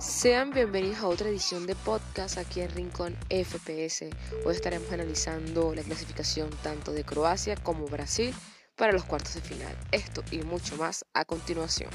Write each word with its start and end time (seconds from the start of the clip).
Sean 0.00 0.50
bienvenidos 0.50 0.98
a 0.98 1.08
otra 1.08 1.28
edición 1.28 1.66
de 1.66 1.74
podcast 1.74 2.38
aquí 2.38 2.60
en 2.60 2.70
Rincón 2.70 3.16
FPS. 3.30 4.08
Hoy 4.44 4.54
estaremos 4.54 4.92
analizando 4.92 5.74
la 5.74 5.82
clasificación 5.82 6.50
tanto 6.62 6.92
de 6.92 7.02
Croacia 7.02 7.56
como 7.56 7.84
Brasil 7.88 8.32
para 8.76 8.92
los 8.92 9.02
cuartos 9.02 9.34
de 9.34 9.40
final. 9.40 9.76
Esto 9.90 10.22
y 10.30 10.42
mucho 10.42 10.76
más 10.76 11.04
a 11.14 11.24
continuación. 11.24 11.90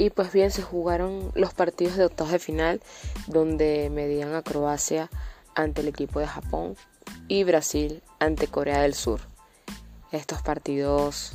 Y 0.00 0.08
pues 0.08 0.32
bien, 0.32 0.50
se 0.50 0.62
jugaron 0.62 1.30
los 1.34 1.52
partidos 1.52 1.98
de 1.98 2.06
octavos 2.06 2.32
de 2.32 2.38
final, 2.38 2.80
donde 3.26 3.90
medían 3.90 4.34
a 4.34 4.40
Croacia 4.40 5.10
ante 5.54 5.82
el 5.82 5.88
equipo 5.88 6.20
de 6.20 6.26
Japón 6.26 6.74
y 7.28 7.44
Brasil 7.44 8.02
ante 8.18 8.46
Corea 8.46 8.80
del 8.80 8.94
Sur. 8.94 9.20
Estos 10.10 10.40
partidos 10.40 11.32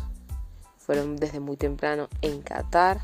fueron 0.80 1.16
desde 1.16 1.39
muy 1.39 1.58
temprano 1.58 2.09
en 2.23 2.41
Qatar 2.41 3.02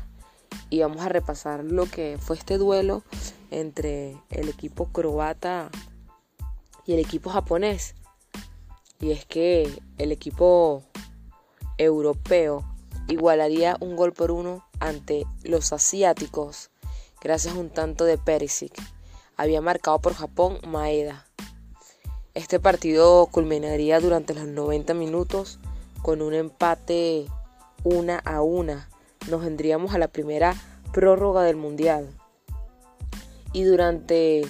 y 0.68 0.80
vamos 0.80 1.00
a 1.00 1.08
repasar 1.08 1.62
lo 1.62 1.86
que 1.86 2.18
fue 2.20 2.34
este 2.34 2.58
duelo 2.58 3.04
entre 3.52 4.16
el 4.30 4.48
equipo 4.48 4.86
croata 4.86 5.70
y 6.86 6.94
el 6.94 6.98
equipo 6.98 7.30
japonés. 7.30 7.94
Y 8.98 9.12
es 9.12 9.24
que 9.26 9.80
el 9.98 10.10
equipo 10.10 10.82
europeo 11.78 12.71
igualaría 13.08 13.76
un 13.80 13.96
gol 13.96 14.12
por 14.12 14.30
uno 14.30 14.64
ante 14.80 15.24
los 15.42 15.72
asiáticos 15.72 16.70
gracias 17.20 17.54
a 17.54 17.58
un 17.58 17.70
tanto 17.70 18.04
de 18.04 18.18
Perisic. 18.18 18.74
Había 19.36 19.60
marcado 19.60 20.00
por 20.00 20.14
Japón 20.14 20.58
Maeda. 20.66 21.26
Este 22.34 22.58
partido 22.58 23.26
culminaría 23.26 24.00
durante 24.00 24.34
los 24.34 24.46
90 24.46 24.94
minutos 24.94 25.58
con 26.02 26.22
un 26.22 26.34
empate 26.34 27.26
una 27.84 28.18
a 28.18 28.42
una. 28.42 28.88
Nos 29.28 29.42
vendríamos 29.42 29.94
a 29.94 29.98
la 29.98 30.08
primera 30.08 30.54
prórroga 30.92 31.42
del 31.42 31.56
Mundial. 31.56 32.10
Y 33.52 33.64
durante 33.64 34.42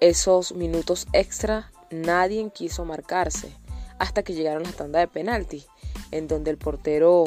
esos 0.00 0.52
minutos 0.52 1.06
extra 1.12 1.72
nadie 1.90 2.50
quiso 2.52 2.84
marcarse 2.84 3.56
hasta 3.98 4.22
que 4.22 4.34
llegaron 4.34 4.64
las 4.64 4.74
tandas 4.74 5.02
de 5.02 5.08
penalti, 5.08 5.64
en 6.10 6.26
donde 6.28 6.50
el 6.50 6.58
portero 6.58 7.24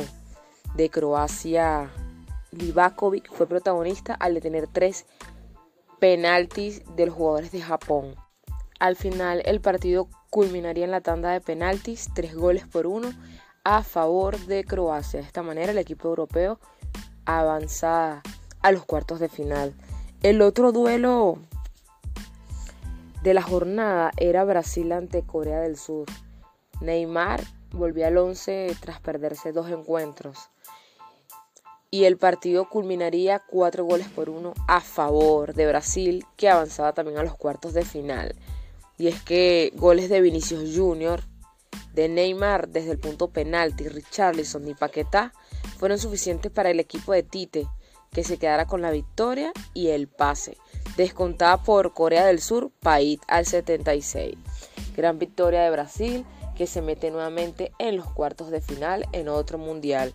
de 0.76 0.90
Croacia, 0.90 1.90
Livakovic, 2.52 3.32
fue 3.32 3.48
protagonista 3.48 4.14
al 4.14 4.34
detener 4.34 4.68
tres 4.68 5.06
penaltis 6.00 6.84
de 6.96 7.06
los 7.06 7.16
jugadores 7.16 7.52
de 7.52 7.62
Japón. 7.62 8.16
Al 8.80 8.96
final 8.96 9.42
el 9.46 9.62
partido 9.62 10.10
culminaría 10.30 10.86
en 10.86 10.92
la 10.92 11.02
tanda 11.02 11.32
de 11.32 11.42
penaltis, 11.42 12.10
tres 12.14 12.36
goles 12.36 12.68
por 12.68 12.88
uno 12.88 13.14
a 13.64 13.84
favor 13.84 14.38
de 14.38 14.64
Croacia. 14.64 15.22
De 15.22 15.26
esta 15.26 15.44
manera 15.44 15.72
el 15.72 15.78
equipo 15.78 16.10
europeo 16.10 16.60
avanza 17.26 18.22
a 18.62 18.72
los 18.72 18.86
cuartos 18.86 19.20
de 19.20 19.30
final. 19.30 19.74
El 20.22 20.42
otro 20.42 20.72
duelo 20.72 21.40
de 23.24 23.34
la 23.34 23.42
jornada 23.42 24.12
era 24.18 24.44
Brasil 24.44 24.92
ante 24.92 25.24
Corea 25.24 25.62
del 25.62 25.78
Sur. 25.78 26.06
Neymar 26.82 27.42
volvió 27.76 28.08
al 28.08 28.18
11 28.18 28.76
tras 28.82 29.00
perderse 29.00 29.52
dos 29.52 29.70
encuentros 29.70 30.50
y 31.96 32.04
el 32.04 32.18
partido 32.18 32.68
culminaría 32.68 33.40
cuatro 33.40 33.86
goles 33.86 34.10
por 34.10 34.30
uno 34.30 34.54
a 34.68 34.82
favor 34.82 35.54
de 35.54 35.66
Brasil, 35.66 36.26
que 36.36 36.50
avanzaba 36.50 36.92
también 36.92 37.18
a 37.18 37.24
los 37.24 37.38
cuartos 37.38 37.74
de 37.74 37.86
final. 37.86 38.36
Y 38.98 39.08
es 39.08 39.22
que 39.22 39.72
goles 39.76 40.10
de 40.10 40.20
Vinicius 40.20 40.76
Jr., 40.76 41.22
de 41.94 42.10
Neymar 42.10 42.68
desde 42.68 42.92
el 42.92 43.00
punto 43.00 43.30
penalti, 43.30 43.88
Richarlison 43.88 44.68
y 44.68 44.74
Paquetá 44.74 45.32
fueron 45.78 45.98
suficientes 45.98 46.52
para 46.52 46.70
el 46.70 46.82
equipo 46.82 47.14
de 47.14 47.24
Tite, 47.24 47.66
que 48.12 48.26
se 48.26 48.38
quedara 48.38 48.66
con 48.66 48.82
la 48.82 48.92
victoria 48.92 49.54
y 49.74 49.88
el 49.88 50.10
pase. 50.10 50.58
Descontada 50.98 51.64
por 51.64 51.94
Corea 51.94 52.26
del 52.26 52.42
Sur, 52.42 52.72
Pait 52.82 53.22
al 53.30 53.46
76. 53.46 54.36
Gran 54.98 55.18
victoria 55.18 55.62
de 55.62 55.72
Brasil, 55.72 56.26
que 56.56 56.68
se 56.68 56.82
mete 56.82 57.12
nuevamente 57.12 57.72
en 57.78 57.98
los 57.98 58.12
cuartos 58.12 58.50
de 58.50 58.62
final 58.62 59.06
en 59.12 59.30
otro 59.30 59.58
mundial 59.58 60.14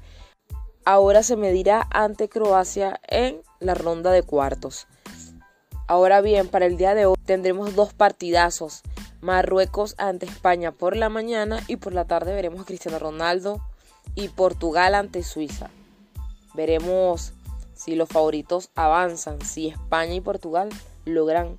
ahora 0.85 1.23
se 1.23 1.37
medirá 1.37 1.87
ante 1.91 2.29
Croacia 2.29 3.01
en 3.09 3.43
la 3.59 3.75
ronda 3.75 4.11
de 4.11 4.23
cuartos. 4.23 4.87
Ahora 5.87 6.21
bien, 6.21 6.49
para 6.49 6.67
el 6.67 6.77
día 6.77 6.95
de 6.95 7.07
hoy 7.07 7.17
tendremos 7.25 7.75
dos 7.75 7.93
partidazos. 7.93 8.83
Marruecos 9.21 9.95
ante 9.99 10.27
España 10.27 10.73
por 10.73 10.97
la 10.97 11.09
mañana 11.09 11.61
y 11.67 11.77
por 11.77 11.93
la 11.93 12.07
tarde 12.07 12.33
veremos 12.33 12.61
a 12.61 12.65
Cristiano 12.65 12.99
Ronaldo 12.99 13.61
y 14.15 14.29
Portugal 14.29 14.95
ante 14.95 15.23
Suiza. 15.23 15.71
Veremos 16.55 17.35
si 17.75 17.97
los 17.97 18.09
favoritos 18.09 18.71
avanzan, 18.75 19.41
si 19.43 19.69
España 19.69 20.15
y 20.15 20.21
Portugal 20.21 20.71
logran 21.05 21.59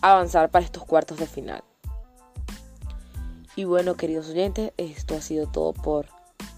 avanzar 0.00 0.50
para 0.50 0.64
estos 0.64 0.84
cuartos 0.84 1.18
de 1.18 1.26
final. 1.26 1.62
Y 3.56 3.64
bueno, 3.64 3.96
queridos 3.96 4.28
oyentes, 4.28 4.72
esto 4.76 5.16
ha 5.16 5.20
sido 5.22 5.46
todo 5.46 5.72
por 5.72 6.06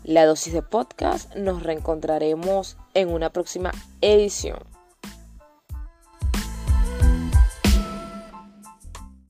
la 0.02 0.26
dosis 0.26 0.52
de 0.52 0.62
podcast. 0.62 1.34
Nos 1.36 1.62
reencontraremos 1.62 2.76
en 2.94 3.08
una 3.08 3.30
próxima 3.30 3.70
edición. 4.00 4.58